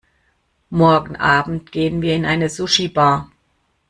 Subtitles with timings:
[0.71, 3.29] Morgenabend gehen wir in eine Sushibar.